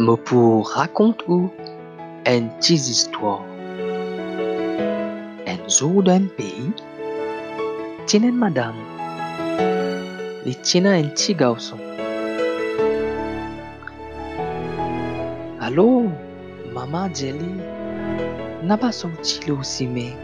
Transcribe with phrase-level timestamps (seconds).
[0.00, 1.50] me pour raconte ou
[2.26, 3.44] une petite histoire.
[5.46, 6.72] Un jour d'un pays,
[8.06, 8.76] tient une madame.
[10.46, 11.76] Il tient un petit garçon.
[15.60, 16.06] Allô,
[16.72, 17.54] maman Jelly,
[18.62, 20.14] n'a pas sorti le aussi, mais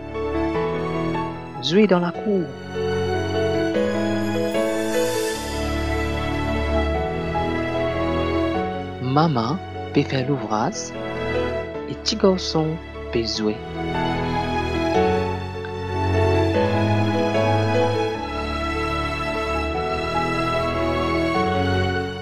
[1.62, 2.44] jouer dans la cour.
[9.02, 9.56] Maman
[10.02, 10.92] faire l'ouvrage
[11.88, 12.66] et petit garçon
[13.12, 13.56] peut jouer.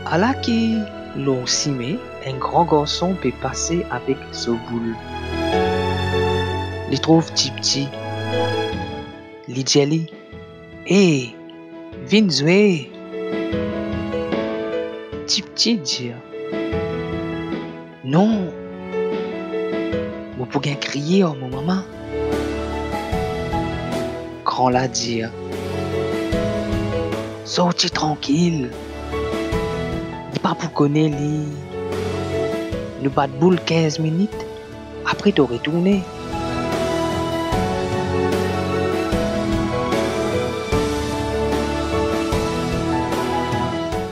[0.06, 0.76] À la qui
[1.16, 4.94] l'on s'y met, un grand garçon peut passer avec ce boule.
[6.92, 7.88] Il trouve petit petit.
[9.48, 9.64] Il dit
[12.30, 12.90] jouer.
[15.26, 15.42] Petit
[18.14, 18.48] Non,
[20.38, 21.82] vous pouvez crier oh mon maman.
[24.44, 25.32] Grand la dire
[27.44, 28.70] Sorti tranquille.
[30.32, 31.48] Dis pas pour connaître lui.
[33.02, 34.46] Nous pas de boule 15 minutes.
[35.10, 36.00] Après tu retourné.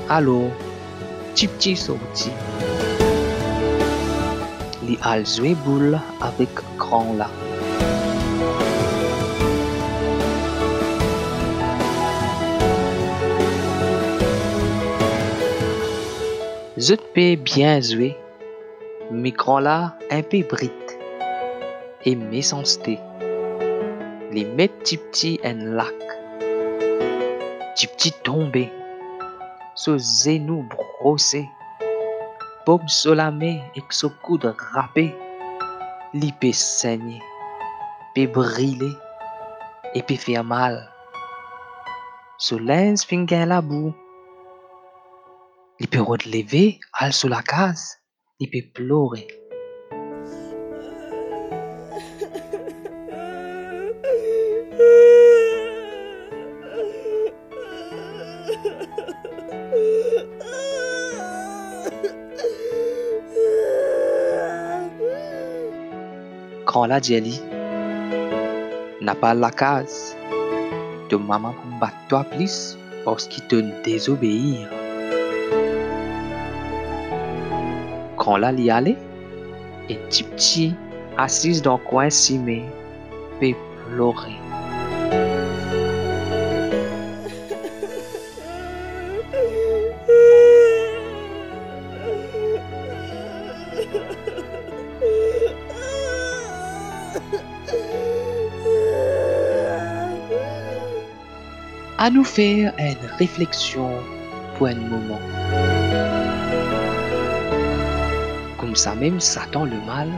[0.08, 0.50] Allô,
[1.33, 2.30] petit petit sorti.
[4.86, 7.28] Li al jouer boule avec grand là.
[16.77, 18.16] Je peux bien jouer,
[19.11, 20.98] mais grand là un peu brite
[22.05, 22.98] et méchanceté.
[24.33, 25.94] Les mettre petit petit en lac.
[27.96, 28.73] Petit tombé.
[29.74, 30.64] Ce genou
[31.01, 31.48] brossé.
[32.64, 32.89] Pomme
[33.33, 35.14] main et ce coude râpé.
[36.14, 37.20] Li peut saigner,
[38.14, 38.92] peut brûler
[39.95, 40.89] et peut faire mal.
[42.39, 43.95] Ce linge finger la boue.
[45.80, 46.78] Il peut relever,
[47.11, 47.98] sur la.
[48.39, 49.27] Il peut pleurer.
[66.72, 67.38] Quand la jelly
[69.02, 70.16] n'a pas la case
[71.10, 74.70] de maman pour battre toi plus parce qu'il te désobéir.
[78.16, 78.96] Quand la y allait,
[79.90, 80.74] et petit
[81.18, 82.64] assise dans le coin cimé,
[83.38, 83.52] peut
[83.90, 84.52] pleurer.
[102.05, 103.89] À nous faire une réflexion
[104.57, 105.20] pour un moment.
[108.58, 110.08] Comme ça même Satan le mal,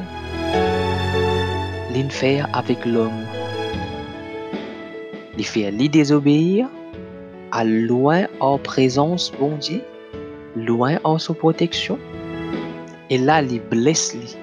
[1.95, 3.27] l'infère avec l'homme.
[5.37, 6.69] Il fait lui désobéir,
[7.53, 9.83] à loin en présence bon Dieu,
[10.57, 11.99] loin en sous protection,
[13.11, 14.35] et là il blesse lui.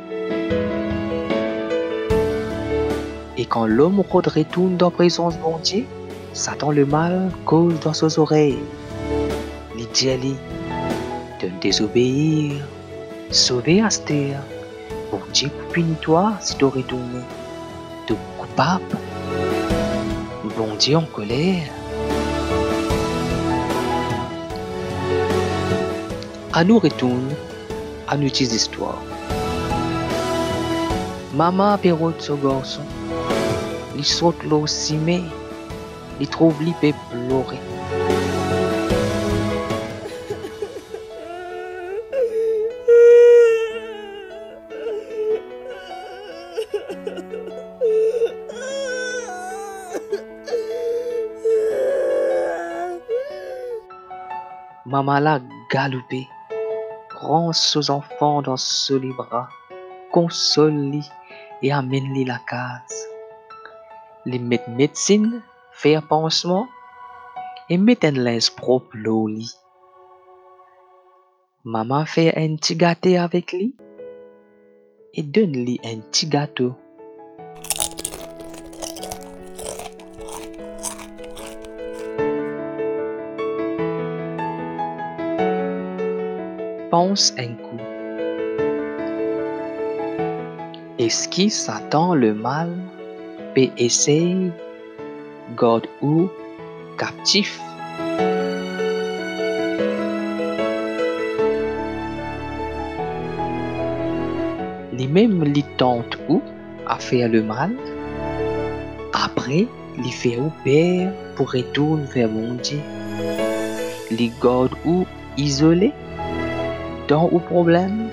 [3.36, 5.86] Et quand l'homme retourne dans présence bon Dieu,
[6.34, 8.60] Satan le mal cause dans ses oreilles.
[9.76, 9.86] Lui
[11.42, 12.66] de désobéir,
[13.32, 14.42] sauver Astère.
[15.12, 17.22] Bon Dieu punit toi si tu retourné.
[18.08, 18.98] De coupable.
[20.58, 21.68] Bon Dieu en colère.
[26.54, 27.30] À nous retourne
[28.08, 29.02] à nos petites histoires.
[31.36, 32.82] Maman perrotte ce garçon.
[33.98, 35.24] Il saute l'eau cimée.
[36.22, 37.58] Il trouve l'ipé pleurer.
[54.86, 55.40] Maman l'a
[55.72, 56.28] galopé,
[57.10, 59.50] prend ses enfants dans ses bras,
[60.12, 61.02] console-les
[61.64, 63.08] et amène-les la case.
[64.28, 64.70] Les mettre
[65.72, 66.68] médecine, faire pansement
[67.70, 69.56] et mettre un linge propre au lit.
[71.64, 73.76] Maman fait un petit gâteau avec lui
[75.14, 76.74] et donne-lui un petit gâteau.
[86.90, 87.78] Pense un coup.
[90.98, 92.70] Est-ce qui s'attend le mal?
[93.56, 94.52] Peut essayer
[95.58, 96.30] garde ou
[96.98, 97.60] captif?
[104.94, 106.42] Les mêmes les tentent ou
[106.88, 107.72] à faire le mal,
[109.14, 109.68] après
[109.98, 112.80] les fait au père pour retourner vers mon Dieu.
[114.12, 115.06] Les garde ou
[115.38, 115.94] isolés,
[117.08, 118.10] dans ou problème,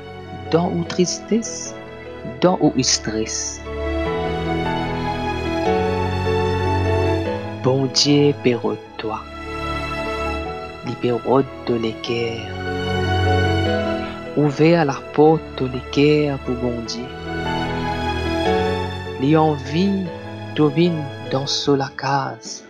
[0.50, 1.74] dans ou tristesse,
[2.40, 3.60] dans ou stress.
[7.70, 9.20] Bon Dieu, pérode toi,
[10.86, 12.50] libérode de l'équerre,
[14.38, 17.04] ouvert la porte de l'équerre pour bon Dieu.
[19.20, 20.06] Les envies
[21.30, 21.44] dans
[21.76, 22.64] la case.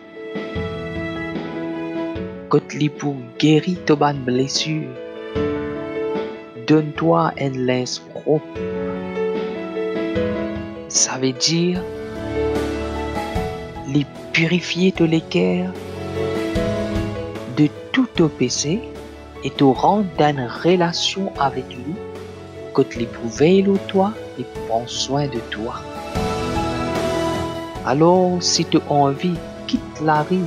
[2.48, 4.90] Côte li pour guérir ta bonne blessure,
[6.66, 8.58] donne-toi un linge propre.
[10.88, 11.84] Ça veut dire
[13.92, 15.72] les purifier de l'équerre
[17.56, 18.80] de tout péché
[19.44, 21.94] et te rendre dans une relation avec lui,
[22.74, 25.74] quand il veiller de toi et prend soin de toi.
[27.86, 29.34] Alors, si tu as envie,
[29.66, 30.44] quitte la rue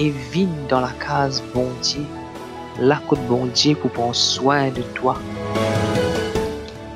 [0.00, 2.04] et viens dans la case bon Dieu,
[2.80, 5.16] là que bon Dieu pour prendre soin de toi.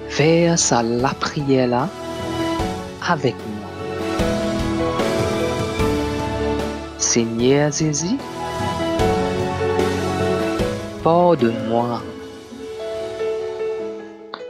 [0.09, 1.89] Faire ça la prière là
[3.07, 3.35] avec
[7.13, 8.17] Seigneur Jésus,
[11.05, 12.01] pardonne-moi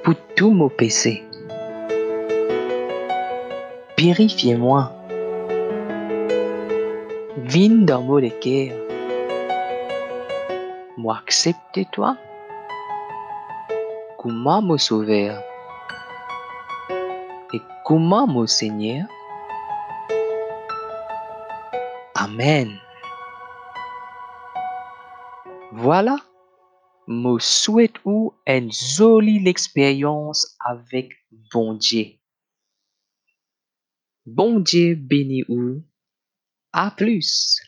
[0.04, 1.24] pour tous mes péchés.
[3.96, 4.92] Purifiez-moi.
[7.38, 8.76] Viens dans mon cœur.
[10.96, 12.16] Moi accepter toi
[14.18, 15.42] comment mon sauveur
[17.52, 19.06] et comment mon Seigneur.
[22.24, 22.78] Amen.
[25.72, 26.18] Voilà,
[27.08, 31.10] me souhaite ou une jolie expérience avec
[31.52, 32.12] bon Dieu.
[34.24, 35.82] Bon Dieu béni ou
[36.72, 37.60] à plus.